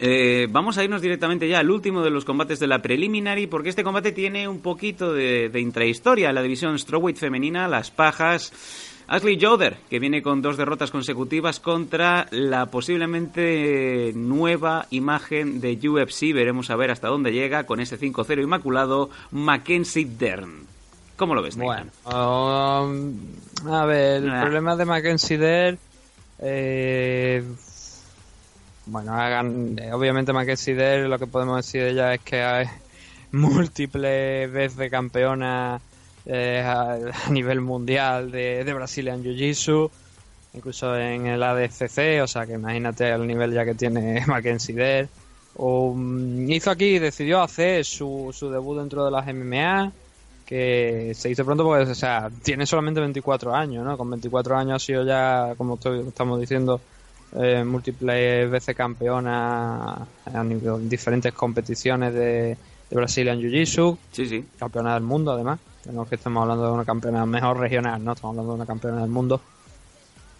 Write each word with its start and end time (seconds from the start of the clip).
Eh, 0.00 0.46
vamos 0.50 0.78
a 0.78 0.84
irnos 0.84 1.02
directamente 1.02 1.48
ya 1.48 1.58
al 1.58 1.70
último 1.70 2.02
de 2.02 2.10
los 2.10 2.24
combates 2.24 2.60
de 2.60 2.68
la 2.68 2.80
preliminary, 2.80 3.46
porque 3.46 3.68
este 3.68 3.82
combate 3.82 4.12
tiene 4.12 4.46
un 4.46 4.60
poquito 4.60 5.12
de, 5.12 5.50
intrahistoria. 5.54 6.32
La 6.32 6.42
división 6.42 6.78
strawweight 6.78 7.18
femenina, 7.18 7.66
las 7.66 7.90
pajas. 7.90 8.52
Ashley 9.08 9.38
Joder, 9.40 9.78
que 9.88 9.98
viene 9.98 10.22
con 10.22 10.42
dos 10.42 10.58
derrotas 10.58 10.90
consecutivas 10.90 11.60
contra 11.60 12.28
la 12.30 12.66
posiblemente 12.66 14.12
nueva 14.14 14.86
imagen 14.90 15.60
de 15.60 15.78
UFC. 15.88 16.34
Veremos 16.34 16.68
a 16.68 16.76
ver 16.76 16.90
hasta 16.90 17.08
dónde 17.08 17.32
llega 17.32 17.64
con 17.64 17.80
ese 17.80 17.98
5-0 17.98 18.42
inmaculado 18.42 19.08
Mackenzie 19.30 20.04
Dern. 20.04 20.66
¿Cómo 21.16 21.34
lo 21.34 21.42
ves, 21.42 21.56
Bueno, 21.56 21.90
um, 22.04 23.16
a 23.66 23.84
ver, 23.86 24.22
el 24.22 24.40
problema 24.40 24.76
de 24.76 24.84
Mackenzie 24.84 25.38
Dern 25.38 25.78
eh, 26.38 27.42
bueno, 28.88 29.12
hagan, 29.12 29.78
eh, 29.78 29.92
obviamente 29.92 30.32
Mackenzie 30.32 30.74
Dell, 30.74 31.08
lo 31.08 31.18
que 31.18 31.26
podemos 31.26 31.56
decir 31.56 31.82
de 31.82 31.90
ella 31.90 32.14
es 32.14 32.20
que 32.20 32.42
hay 32.42 32.66
múltiples 33.32 34.50
veces 34.50 34.90
campeona 34.90 35.80
eh, 36.24 36.62
a, 36.66 37.30
nivel 37.30 37.60
mundial 37.60 38.30
de, 38.30 38.64
de 38.64 38.74
Brazilian 38.74 39.22
Jiu-Jitsu, 39.22 39.90
incluso 40.54 40.96
en 40.96 41.26
el 41.26 41.42
ADCC, 41.42 42.22
o 42.22 42.26
sea 42.26 42.46
que 42.46 42.54
imagínate 42.54 43.10
el 43.10 43.26
nivel 43.26 43.52
ya 43.52 43.64
que 43.64 43.74
tiene 43.74 44.24
Mackenzie. 44.26 45.08
Um, 45.56 46.48
hizo 46.50 46.70
aquí, 46.70 46.98
decidió 46.98 47.42
hacer 47.42 47.84
su, 47.84 48.30
su 48.32 48.50
debut 48.50 48.78
dentro 48.78 49.04
de 49.04 49.10
las 49.10 49.26
MMA, 49.26 49.92
que 50.46 51.12
se 51.14 51.28
hizo 51.28 51.44
pronto 51.44 51.64
porque, 51.64 51.90
o 51.90 51.94
sea, 51.94 52.30
tiene 52.42 52.64
solamente 52.64 53.00
24 53.00 53.54
años, 53.54 53.84
¿no? 53.84 53.98
Con 53.98 54.08
24 54.08 54.56
años 54.56 54.76
ha 54.76 54.86
sido 54.86 55.04
ya, 55.04 55.52
como 55.58 55.78
estamos 56.08 56.40
diciendo, 56.40 56.80
eh, 57.36 57.64
múltiples 57.64 58.50
veces 58.50 58.74
campeona 58.74 60.06
en 60.32 60.88
diferentes 60.88 61.32
competiciones 61.32 62.14
de, 62.14 62.56
de 62.90 62.96
Brazilian 62.96 63.38
Jiu-Jitsu. 63.38 63.98
Sí, 64.12 64.26
sí. 64.26 64.44
Campeona 64.58 64.94
del 64.94 65.02
mundo, 65.02 65.32
además. 65.32 65.58
No 65.92 66.06
que 66.06 66.16
estamos 66.16 66.42
hablando 66.42 66.66
de 66.66 66.72
una 66.72 66.84
campeona 66.84 67.24
mejor 67.24 67.58
regional, 67.58 68.02
no 68.04 68.12
estamos 68.12 68.34
hablando 68.34 68.52
de 68.52 68.56
una 68.56 68.66
campeona 68.66 69.00
del 69.00 69.10
mundo. 69.10 69.40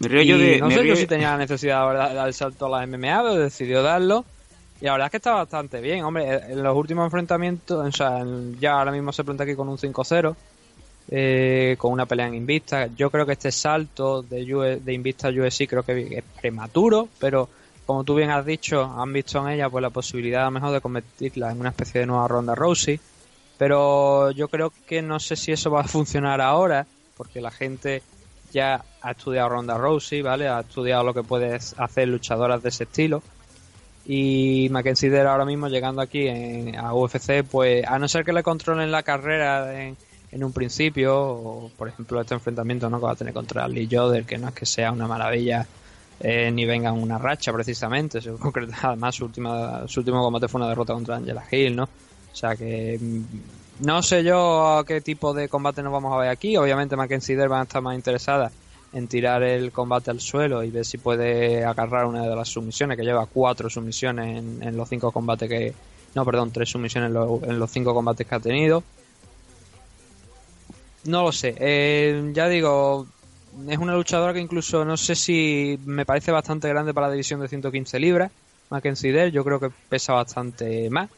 Me 0.00 0.08
río 0.08 0.22
yo 0.22 0.38
de, 0.38 0.58
no 0.60 0.70
sé 0.70 0.86
yo 0.86 0.94
si 0.94 1.06
tenía 1.06 1.30
la 1.30 1.38
necesidad 1.38 1.90
de 1.90 2.14
dar 2.14 2.28
el 2.28 2.34
salto 2.34 2.66
a 2.66 2.80
la 2.80 2.86
MMA, 2.86 3.22
pero 3.22 3.34
decidió 3.34 3.82
darlo. 3.82 4.24
Y 4.80 4.84
la 4.84 4.92
verdad 4.92 5.06
es 5.06 5.10
que 5.10 5.16
está 5.16 5.32
bastante 5.32 5.80
bien. 5.80 6.04
Hombre, 6.04 6.52
en 6.52 6.62
los 6.62 6.76
últimos 6.76 7.04
enfrentamientos, 7.04 7.84
o 7.84 7.92
sea, 7.92 8.24
ya 8.60 8.78
ahora 8.78 8.92
mismo 8.92 9.12
se 9.12 9.24
plantea 9.24 9.44
aquí 9.44 9.56
con 9.56 9.68
un 9.68 9.76
5-0 9.76 10.36
eh, 11.10 11.76
con 11.78 11.92
una 11.92 12.06
pelea 12.06 12.26
en 12.26 12.34
Invista. 12.34 12.88
Yo 12.96 13.10
creo 13.10 13.26
que 13.26 13.32
este 13.32 13.52
salto 13.52 14.22
de, 14.22 14.80
de 14.82 14.92
Invista 14.92 15.28
a 15.28 15.30
USC 15.30 15.66
creo 15.68 15.82
que 15.82 16.18
es 16.18 16.24
prematuro, 16.40 17.08
pero 17.18 17.48
como 17.86 18.04
tú 18.04 18.14
bien 18.14 18.30
has 18.30 18.44
dicho, 18.44 18.82
han 18.82 19.12
visto 19.12 19.38
en 19.40 19.54
ella 19.54 19.70
pues 19.70 19.80
la 19.80 19.90
posibilidad 19.90 20.42
a 20.42 20.46
lo 20.46 20.50
mejor 20.50 20.72
de 20.72 20.80
convertirla 20.80 21.50
en 21.50 21.60
una 21.60 21.70
especie 21.70 22.00
de 22.00 22.06
nueva 22.06 22.28
ronda 22.28 22.54
Rousey. 22.54 23.00
Pero 23.56 24.30
yo 24.30 24.48
creo 24.48 24.72
que 24.86 25.02
no 25.02 25.18
sé 25.18 25.36
si 25.36 25.52
eso 25.52 25.70
va 25.70 25.80
a 25.80 25.88
funcionar 25.88 26.40
ahora, 26.40 26.86
porque 27.16 27.40
la 27.40 27.50
gente 27.50 28.02
ya 28.52 28.84
ha 29.02 29.10
estudiado 29.10 29.48
Ronda 29.48 29.76
Rousey, 29.76 30.22
¿vale? 30.22 30.48
Ha 30.48 30.60
estudiado 30.60 31.04
lo 31.04 31.14
que 31.14 31.22
puedes 31.22 31.74
hacer 31.78 32.08
luchadoras 32.08 32.62
de 32.62 32.68
ese 32.68 32.84
estilo. 32.84 33.22
Y 34.06 34.68
Mackenzie 34.70 35.14
ahora 35.20 35.44
mismo 35.44 35.68
llegando 35.68 36.00
aquí 36.00 36.28
en, 36.28 36.76
a 36.76 36.94
UFC, 36.94 37.42
pues 37.42 37.86
a 37.86 37.98
no 37.98 38.08
ser 38.08 38.24
que 38.24 38.32
le 38.32 38.42
controlen 38.42 38.90
la 38.90 39.02
carrera 39.02 39.82
en, 39.82 39.96
en 40.30 40.44
un 40.44 40.52
principio, 40.52 41.16
o 41.16 41.70
por 41.76 41.88
ejemplo 41.88 42.20
este 42.20 42.34
enfrentamiento 42.34 42.90
¿no? 42.90 42.98
que 42.98 43.06
va 43.06 43.12
a 43.12 43.16
tener 43.16 43.32
contra 43.32 43.66
Lee 43.66 43.88
Joder, 43.90 44.24
que 44.24 44.38
no 44.38 44.48
es 44.48 44.54
que 44.54 44.66
sea 44.66 44.92
una 44.92 45.06
maravilla 45.06 45.66
eh, 46.20 46.50
ni 46.52 46.64
venga 46.66 46.92
una 46.92 47.18
racha 47.18 47.52
precisamente, 47.52 48.20
además 48.82 49.14
su, 49.14 49.24
última, 49.24 49.86
su 49.86 50.00
último 50.00 50.22
combate 50.22 50.48
fue 50.48 50.60
una 50.60 50.68
derrota 50.68 50.92
contra 50.92 51.16
Angela 51.16 51.44
Hill, 51.50 51.76
¿no? 51.76 51.84
O 51.84 52.36
sea 52.36 52.56
que 52.56 52.98
mm, 53.00 53.86
no 53.86 54.02
sé 54.02 54.22
yo 54.22 54.78
a 54.78 54.84
qué 54.84 55.00
tipo 55.00 55.32
de 55.32 55.48
combate 55.48 55.82
nos 55.82 55.92
vamos 55.92 56.12
a 56.12 56.18
ver 56.18 56.30
aquí, 56.30 56.56
obviamente 56.56 56.96
Mackenzie 56.96 57.36
Dare 57.36 57.48
va 57.48 57.60
a 57.60 57.62
estar 57.62 57.80
más 57.80 57.94
interesada 57.94 58.50
en 58.92 59.06
tirar 59.06 59.42
el 59.42 59.70
combate 59.70 60.10
al 60.10 60.20
suelo 60.20 60.64
y 60.64 60.70
ver 60.70 60.84
si 60.84 60.98
puede 60.98 61.64
agarrar 61.64 62.06
una 62.06 62.22
de 62.26 62.34
las 62.34 62.48
sumisiones, 62.48 62.96
que 62.96 63.04
lleva 63.04 63.26
cuatro 63.26 63.68
sumisiones 63.68 64.38
en, 64.38 64.76
los 64.76 64.88
cinco 64.88 65.12
combates 65.12 65.48
que... 65.48 65.74
No, 66.14 66.24
perdón, 66.24 66.50
tres 66.50 66.70
sumisiones 66.70 67.10
en 67.10 67.58
los 67.58 67.70
cinco 67.70 67.92
combates 67.92 68.26
que 68.26 68.34
ha 68.34 68.40
tenido 68.40 68.82
no 71.04 71.24
lo 71.24 71.32
sé. 71.32 71.54
Eh, 71.58 72.30
ya 72.32 72.48
digo, 72.48 73.06
es 73.68 73.78
una 73.78 73.94
luchadora 73.94 74.32
que 74.32 74.40
incluso 74.40 74.84
no 74.84 74.96
sé 74.96 75.14
si 75.14 75.78
me 75.84 76.04
parece 76.04 76.30
bastante 76.30 76.68
grande 76.68 76.94
para 76.94 77.08
la 77.08 77.12
división 77.12 77.40
de 77.40 77.48
115 77.48 77.98
libras. 77.98 78.30
Mackenzie 78.70 79.12
Dell, 79.12 79.32
yo 79.32 79.44
creo 79.44 79.58
que 79.58 79.70
pesa 79.88 80.12
bastante 80.12 80.90
más. 80.90 81.08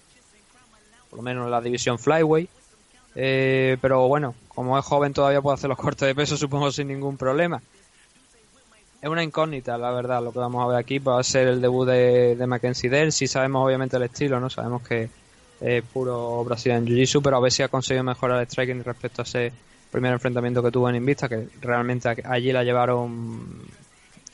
Por 1.08 1.18
lo 1.18 1.22
menos 1.22 1.44
en 1.44 1.50
la 1.50 1.60
división 1.60 1.98
Flyway. 1.98 2.48
Eh, 3.16 3.76
pero 3.80 4.06
bueno, 4.06 4.34
como 4.48 4.78
es 4.78 4.84
joven 4.84 5.12
todavía 5.12 5.42
puede 5.42 5.54
hacer 5.54 5.68
los 5.68 5.78
cortes 5.78 6.06
de 6.06 6.14
peso, 6.14 6.36
supongo, 6.36 6.70
sin 6.70 6.88
ningún 6.88 7.16
problema. 7.16 7.60
Es 9.02 9.08
una 9.08 9.24
incógnita, 9.24 9.78
la 9.78 9.90
verdad, 9.92 10.22
lo 10.22 10.30
que 10.30 10.38
vamos 10.38 10.62
a 10.62 10.68
ver 10.68 10.76
aquí. 10.76 10.98
Va 10.98 11.18
a 11.18 11.24
ser 11.24 11.48
el 11.48 11.60
debut 11.60 11.88
de, 11.88 12.36
de 12.36 12.46
Mackenzie 12.46 12.90
Dell. 12.90 13.12
Si 13.12 13.26
sabemos, 13.26 13.64
obviamente, 13.66 13.96
el 13.96 14.02
estilo, 14.04 14.38
¿no? 14.38 14.50
Sabemos 14.50 14.82
que 14.86 15.08
es 15.60 15.82
puro 15.84 16.44
Brazilian 16.44 16.86
Jiu-Jitsu, 16.86 17.22
pero 17.22 17.36
a 17.36 17.40
ver 17.40 17.52
si 17.52 17.62
ha 17.62 17.68
conseguido 17.68 18.04
mejorar 18.04 18.40
el 18.40 18.46
striking 18.46 18.84
respecto 18.84 19.22
a 19.22 19.24
ese 19.24 19.52
primer 19.90 20.12
enfrentamiento 20.12 20.62
que 20.62 20.70
tuvo 20.70 20.88
en 20.88 20.96
Invista, 20.96 21.28
que 21.28 21.48
realmente 21.60 22.08
allí 22.24 22.52
la 22.52 22.64
llevaron, 22.64 23.62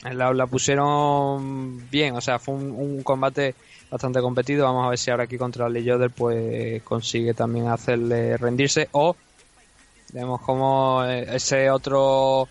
la, 0.03 0.47
pusieron 0.47 1.89
bien, 1.89 2.15
o 2.15 2.21
sea, 2.21 2.39
fue 2.39 2.55
un, 2.55 3.01
combate 3.03 3.55
bastante 3.89 4.21
competido. 4.21 4.65
Vamos 4.65 4.85
a 4.85 4.89
ver 4.89 4.99
si 4.99 5.11
ahora 5.11 5.23
aquí 5.23 5.37
contra 5.37 5.69
Lee 5.69 5.83
Yoder 5.83 6.11
pues 6.11 6.81
consigue 6.83 7.33
también 7.33 7.67
hacerle 7.67 8.37
rendirse. 8.37 8.89
O 8.91 9.15
vemos 10.13 10.41
como 10.41 11.03
ese 11.03 11.69
otro 11.69 12.47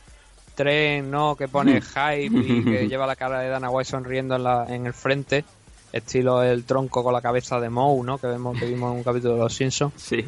tren 0.54 1.10
no 1.10 1.36
que 1.36 1.48
pone 1.48 1.80
hype 1.80 2.34
y 2.34 2.64
que 2.64 2.88
lleva 2.88 3.06
la 3.06 3.14
cara 3.14 3.40
de 3.40 3.48
Dana 3.48 3.70
White 3.70 3.90
sonriendo 3.90 4.36
en, 4.36 4.42
la, 4.42 4.66
en 4.68 4.86
el 4.86 4.94
frente 4.94 5.44
estilo 5.92 6.42
el 6.42 6.64
tronco 6.64 7.04
con 7.04 7.12
la 7.12 7.20
cabeza 7.20 7.60
de 7.60 7.68
Moe 7.68 8.02
no 8.04 8.18
que 8.18 8.26
vemos 8.26 8.58
que 8.58 8.66
vimos 8.66 8.90
en 8.90 8.98
un 8.98 9.04
capítulo 9.04 9.34
de 9.34 9.40
los 9.40 9.54
Simpsons 9.54 9.92
sí 9.96 10.24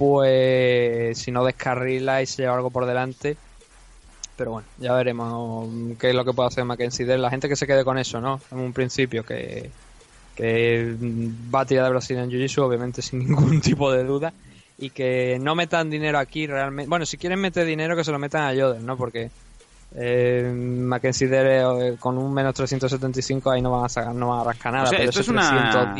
pues 0.00 1.18
si 1.18 1.30
no 1.30 1.44
descarrila 1.44 2.22
y 2.22 2.26
se 2.26 2.40
lleva 2.40 2.54
algo 2.54 2.70
por 2.70 2.86
delante. 2.86 3.36
Pero 4.34 4.52
bueno, 4.52 4.66
ya 4.78 4.94
veremos 4.94 5.68
qué 5.98 6.08
es 6.08 6.14
lo 6.14 6.24
que 6.24 6.32
puede 6.32 6.46
hacer 6.46 6.64
Mackenzie 6.64 7.04
La 7.18 7.28
gente 7.28 7.50
que 7.50 7.56
se 7.56 7.66
quede 7.66 7.84
con 7.84 7.98
eso, 7.98 8.18
¿no? 8.18 8.40
En 8.50 8.60
un 8.60 8.72
principio, 8.72 9.26
que, 9.26 9.70
que 10.34 10.96
va 11.54 11.60
a 11.60 11.66
tirar 11.66 11.84
de 11.84 11.90
Brasil 11.90 12.16
en 12.16 12.30
Jiu-Jitsu, 12.30 12.62
obviamente 12.62 13.02
sin 13.02 13.18
ningún 13.18 13.60
tipo 13.60 13.92
de 13.92 14.04
duda. 14.04 14.32
Y 14.78 14.88
que 14.88 15.36
no 15.38 15.54
metan 15.54 15.90
dinero 15.90 16.18
aquí 16.18 16.46
realmente. 16.46 16.88
Bueno, 16.88 17.04
si 17.04 17.18
quieren 17.18 17.38
meter 17.38 17.66
dinero, 17.66 17.94
que 17.94 18.02
se 18.02 18.10
lo 18.10 18.18
metan 18.18 18.44
a 18.44 18.54
Yoder, 18.54 18.80
¿no? 18.80 18.96
Porque 18.96 19.30
eh, 19.92 20.52
Mackenzie 20.54 21.28
eh, 21.32 21.96
con 21.98 22.16
un 22.16 22.32
menos 22.32 22.54
375 22.54 23.50
ahí 23.50 23.60
no 23.60 23.72
van 23.72 23.86
a 23.86 23.88
sacar, 23.88 24.14
no 24.14 24.28
van 24.28 24.40
a 24.40 24.44
rascar 24.44 24.72
nada. 24.72 24.90
pero 24.90 25.02
esto 25.02 25.20
es 25.20 25.28
una, 25.28 25.94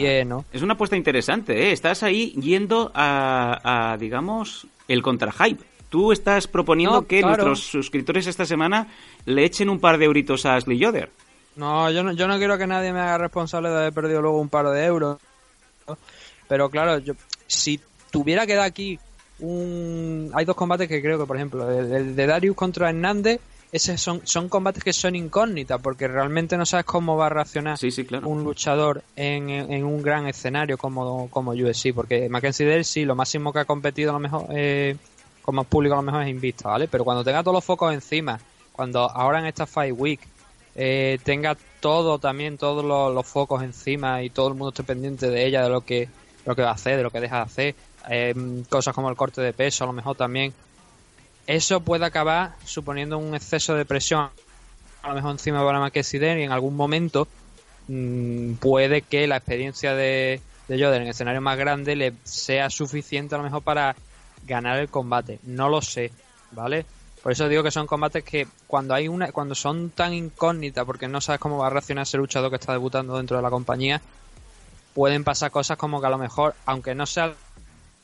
es 0.53 0.63
una 0.63 0.75
apuesta 0.75 0.97
interesante, 0.97 1.69
¿eh? 1.69 1.73
Estás 1.73 2.03
ahí 2.03 2.33
yendo 2.41 2.93
a, 2.95 3.97
digamos, 3.99 4.67
el 4.87 5.03
contrahype. 5.03 5.65
Tú 5.89 6.13
estás 6.13 6.47
proponiendo 6.47 7.05
que 7.07 7.21
nuestros 7.21 7.61
suscriptores 7.61 8.29
esta 8.29 8.45
semana 8.45 8.87
le 9.25 9.45
echen 9.45 9.69
un 9.69 9.81
par 9.81 9.99
de 9.99 10.05
euritos 10.05 10.47
a 10.47 10.55
Ashley 10.55 10.79
Yoder. 10.79 11.11
No 11.57 11.91
yo, 11.91 12.05
no, 12.05 12.13
yo 12.13 12.29
no 12.29 12.39
quiero 12.39 12.57
que 12.57 12.69
nadie 12.69 12.93
me 12.93 13.01
haga 13.01 13.19
responsable 13.19 13.71
de 13.71 13.77
haber 13.77 13.93
perdido 13.93 14.23
luego 14.23 14.41
un 14.41 14.49
par 14.49 14.69
de 14.71 14.85
euros. 14.85 15.19
Pero 16.47 16.71
claro, 16.71 16.99
yo, 16.99 17.15
si 17.49 17.81
tuviera 18.13 18.47
que 18.47 18.55
dar 18.55 18.67
aquí 18.67 19.01
un... 19.41 20.31
Hay 20.33 20.45
dos 20.45 20.55
combates 20.55 20.87
que 20.87 21.03
creo 21.03 21.19
que, 21.19 21.27
por 21.27 21.37
ejemplo, 21.37 21.69
el 21.69 22.15
de 22.15 22.27
Darius 22.27 22.55
contra 22.55 22.91
Hernández 22.91 23.41
esos 23.73 24.01
son, 24.01 24.21
son 24.25 24.49
combates 24.49 24.83
que 24.83 24.93
son 24.93 25.15
incógnitas 25.15 25.81
porque 25.81 26.09
realmente 26.09 26.57
no 26.57 26.67
sabes 26.67 26.85
cómo 26.87 27.17
va 27.17 27.27
a 27.27 27.29
reaccionar 27.29 27.79
un 28.25 28.43
luchador 28.43 29.05
en, 29.15 29.85
un 29.85 30.03
gran 30.03 30.27
escenario 30.27 30.77
como, 30.77 31.29
como 31.31 31.53
UFC, 31.53 31.95
porque 31.95 32.29
Mackenzie 32.29 32.67
Dell 32.67 32.85
sí, 32.85 33.05
lo 33.05 33.15
máximo 33.15 33.53
que 33.53 33.61
ha 33.61 33.65
competido 33.65 34.11
a 34.11 34.15
lo 34.15 34.19
mejor 34.19 34.47
eh, 34.51 34.97
como 35.43 35.65
público 35.65 35.95
a 35.95 35.99
lo 35.99 36.03
mejor 36.03 36.23
es 36.23 36.29
Invista, 36.29 36.69
¿vale? 36.69 36.89
Pero 36.89 37.05
cuando 37.05 37.23
tenga 37.23 37.43
todos 37.43 37.55
los 37.55 37.65
focos 37.65 37.95
encima, 37.95 38.41
cuando 38.73 39.09
ahora 39.09 39.39
en 39.39 39.47
esta 39.47 39.67
Fight 39.67 39.95
Week 39.97 40.21
eh, 40.75 41.19
tenga 41.23 41.57
todo 41.81 42.19
también, 42.19 42.59
todos 42.59 42.85
los, 42.85 43.27
focos 43.27 43.63
encima 43.63 44.23
y 44.23 44.31
todo 44.31 44.49
el 44.49 44.55
mundo 44.55 44.71
esté 44.71 44.83
pendiente 44.83 45.31
de 45.31 45.47
ella, 45.47 45.63
de 45.63 45.69
lo 45.69 45.83
que, 45.83 46.09
lo 46.45 46.57
que 46.57 46.63
va 46.63 46.71
a 46.71 46.75
hacer, 46.75 46.97
de 46.97 47.03
lo 47.05 47.11
que 47.11 47.21
deja 47.21 47.37
de 47.37 47.43
hacer, 47.43 47.75
eh, 48.09 48.35
cosas 48.69 48.95
como 48.95 49.11
el 49.11 49.17
corte 49.17 49.41
de 49.41 49.53
peso 49.53 49.85
a 49.85 49.87
lo 49.87 49.93
mejor 49.93 50.17
también 50.17 50.53
eso 51.57 51.81
puede 51.81 52.05
acabar 52.05 52.55
suponiendo 52.65 53.19
un 53.19 53.35
exceso 53.35 53.75
de 53.75 53.85
presión 53.85 54.31
a 55.03 55.09
lo 55.09 55.15
mejor 55.15 55.33
encima 55.33 55.65
para 55.65 55.81
Maquesider 55.81 56.39
y 56.39 56.43
en 56.45 56.53
algún 56.53 56.77
momento 56.77 57.27
mm, 57.89 58.55
puede 58.55 59.03
que 59.03 59.27
la 59.27 59.39
experiencia 59.39 59.95
de, 59.95 60.41
de 60.69 60.97
en 60.97 61.07
escenario 61.09 61.41
más 61.41 61.59
grande 61.59 61.97
le 61.97 62.13
sea 62.23 62.71
suficiente 62.71 63.35
a 63.35 63.39
lo 63.39 63.45
mejor 63.45 63.63
para 63.63 63.97
ganar 64.47 64.79
el 64.79 64.89
combate. 64.89 65.41
No 65.43 65.69
lo 65.69 65.83
sé, 65.83 66.13
¿vale? 66.53 66.87
Por 67.23 67.33
eso 67.33 67.49
digo 67.49 67.63
que 67.63 67.71
son 67.71 67.87
combates 67.87 68.25
que 68.25 68.47
cuando 68.67 68.95
hay 68.95 69.09
una, 69.09 69.33
cuando 69.33 69.55
son 69.55 69.91
tan 69.91 70.15
incógnitas, 70.15 70.85
porque 70.85 71.09
no 71.09 71.21
sabes 71.21 71.41
cómo 71.41 71.59
va 71.59 71.67
a 71.67 71.71
reaccionar 71.71 72.03
ese 72.03 72.17
luchador 72.17 72.51
que 72.51 72.57
está 72.57 72.73
debutando 72.73 73.17
dentro 73.17 73.37
de 73.37 73.43
la 73.43 73.51
compañía, 73.51 74.01
pueden 74.95 75.25
pasar 75.25 75.51
cosas 75.51 75.77
como 75.77 76.01
que 76.01 76.07
a 76.07 76.11
lo 76.11 76.19
mejor, 76.19 76.55
aunque 76.65 76.95
no 76.95 77.07
sea 77.07 77.35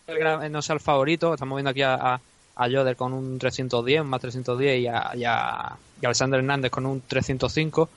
el, 0.07 0.53
no 0.53 0.63
sea 0.63 0.75
el 0.75 0.81
favorito, 0.81 1.33
estamos 1.33 1.57
viendo 1.57 1.71
aquí 1.71 1.83
a, 1.83 2.21
a 2.57 2.69
Joder 2.71 2.97
con 2.97 3.13
un 3.13 3.39
310, 3.39 4.01
un 4.03 4.09
más 4.09 4.21
310 4.21 4.81
y 4.81 4.87
a, 4.87 5.11
y 5.15 5.25
a, 5.25 5.77
y 6.01 6.07
Alexander 6.07 6.39
Hernández 6.41 6.71
con 6.71 6.87
un 6.87 7.03
305, 7.07 7.89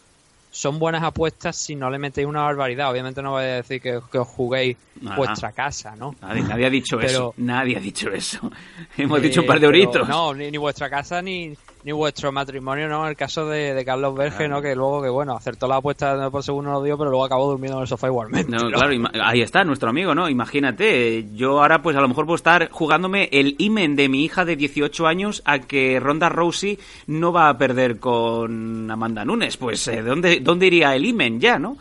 son 0.51 0.79
buenas 0.79 1.03
apuestas 1.03 1.55
si 1.55 1.75
no 1.75 1.89
le 1.89 1.99
metéis 1.99 2.25
una 2.27 2.41
barbaridad. 2.41 2.89
Obviamente 2.91 3.21
no 3.21 3.31
voy 3.31 3.43
a 3.43 3.55
decir 3.57 3.79
que, 3.81 3.99
que 4.11 4.17
os 4.17 4.27
juguéis 4.27 4.77
Nada. 4.99 5.15
vuestra 5.15 5.51
casa, 5.51 5.95
¿no? 5.95 6.15
Nadie, 6.21 6.41
nadie 6.41 6.65
ha 6.65 6.69
dicho 6.71 6.97
Pero- 6.97 7.09
eso. 7.09 7.33
Nadie 7.37 7.77
ha 7.77 7.79
dicho 7.79 8.09
eso. 8.11 8.51
Hemos 8.97 9.19
Eh, 9.19 9.21
dicho 9.21 9.41
un 9.41 9.47
par 9.47 9.59
de 9.59 9.67
pero 9.67 9.77
euritos. 9.77 10.09
No, 10.09 10.33
ni, 10.33 10.49
ni 10.49 10.57
vuestra 10.57 10.89
casa 10.89 11.21
ni, 11.21 11.53
ni 11.83 11.91
vuestro 11.93 12.31
matrimonio, 12.31 12.89
¿no? 12.89 13.07
El 13.07 13.15
caso 13.15 13.47
de, 13.47 13.73
de 13.73 13.85
Carlos 13.85 14.13
Berge, 14.15 14.49
¿no? 14.49 14.61
Que 14.61 14.75
luego, 14.75 15.01
que 15.01 15.09
bueno, 15.09 15.35
acertó 15.35 15.67
la 15.67 15.77
apuesta 15.77 16.29
por 16.29 16.43
segundo 16.43 16.71
lo 16.71 16.83
dio, 16.83 16.97
pero 16.97 17.09
luego 17.09 17.23
acabó 17.25 17.49
durmiendo 17.49 17.77
en 17.77 17.83
el 17.83 17.87
sofá 17.87 18.07
igualmente. 18.07 18.51
No, 18.51 18.69
¿no? 18.69 18.77
claro, 18.77 18.93
ahí 19.23 19.41
está 19.41 19.63
nuestro 19.63 19.89
amigo, 19.89 20.13
¿no? 20.13 20.27
Imagínate, 20.27 21.27
yo 21.33 21.61
ahora 21.61 21.81
pues 21.81 21.95
a 21.95 22.01
lo 22.01 22.09
mejor 22.09 22.25
puedo 22.25 22.35
estar 22.35 22.69
jugándome 22.69 23.29
el 23.31 23.55
imen 23.59 23.95
de 23.95 24.09
mi 24.09 24.25
hija 24.25 24.43
de 24.43 24.57
18 24.57 25.07
años 25.07 25.41
a 25.45 25.59
que 25.59 25.99
Ronda 26.01 26.27
Rousey 26.27 26.77
no 27.07 27.31
va 27.31 27.47
a 27.47 27.57
perder 27.57 27.99
con 27.99 28.91
Amanda 28.91 29.23
Nunes. 29.23 29.55
Pues 29.55 29.87
eh, 29.87 30.01
¿dónde, 30.01 30.41
¿dónde 30.41 30.67
iría 30.67 30.93
el 30.95 31.05
imen 31.05 31.39
ya, 31.39 31.57
no? 31.57 31.77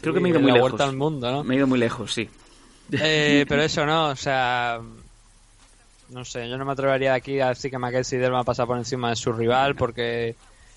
Creo 0.00 0.14
que 0.14 0.20
me 0.20 0.28
he 0.28 0.32
ido 0.32 0.40
muy 0.40 0.48
la 0.48 0.54
lejos. 0.56 0.70
vuelta 0.70 0.84
al 0.88 0.96
mundo, 0.96 1.30
¿no? 1.30 1.44
Me 1.44 1.54
he 1.54 1.58
ido 1.58 1.66
muy 1.66 1.78
lejos, 1.78 2.12
sí. 2.14 2.28
Eh, 2.92 3.44
pero 3.48 3.62
eso 3.62 3.84
no, 3.86 4.08
o 4.08 4.16
sea, 4.16 4.78
no 6.14 6.24
sé, 6.24 6.48
yo 6.48 6.56
no 6.56 6.64
me 6.64 6.72
atrevería 6.72 7.10
de 7.10 7.16
aquí 7.16 7.40
a 7.40 7.48
decir 7.48 7.72
que 7.72 7.78
Mackenzie 7.78 8.18
Dell 8.18 8.32
va 8.32 8.40
a 8.40 8.44
pasar 8.44 8.68
por 8.68 8.78
encima 8.78 9.10
de 9.10 9.16
su 9.16 9.32
rival 9.32 9.74
porque 9.74 10.36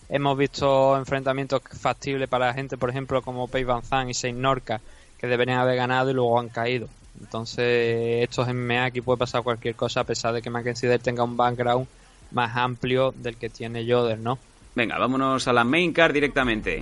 hemos 0.09 0.35
visto 0.35 0.97
enfrentamientos 0.97 1.61
factibles 1.79 2.27
para 2.27 2.55
gente, 2.55 2.75
por 2.75 2.89
ejemplo, 2.89 3.21
como 3.21 3.47
Pei 3.47 3.63
Van 3.63 3.83
Zandt 3.83 4.09
y 4.09 4.13
Saint 4.15 4.39
Norca, 4.39 4.81
que 5.19 5.27
deberían 5.27 5.59
haber 5.59 5.75
ganado 5.75 6.09
y 6.09 6.15
luego 6.15 6.39
han 6.39 6.49
caído. 6.49 6.89
Entonces, 7.21 8.23
estos 8.23 8.47
MMA 8.51 8.85
aquí 8.85 9.01
puede 9.01 9.19
pasar 9.19 9.43
cualquier 9.43 9.75
cosa 9.75 9.99
a 9.99 10.05
pesar 10.05 10.33
de 10.33 10.41
que 10.41 10.49
Mackenzie 10.49 10.89
Dell 10.89 11.01
tenga 11.01 11.23
un 11.23 11.37
background 11.37 11.85
más 12.31 12.57
amplio 12.57 13.13
del 13.15 13.37
que 13.37 13.49
tiene 13.49 13.85
Yoder, 13.85 14.17
¿no? 14.17 14.39
Venga, 14.73 14.97
vámonos 14.97 15.47
a 15.47 15.53
la 15.53 15.63
main 15.63 15.93
card 15.93 16.13
directamente. 16.13 16.79